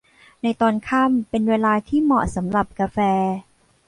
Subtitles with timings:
[0.43, 2.99] ในตอนค่ำเป็นเวลาที่เหมาะสำหรับกาแฟ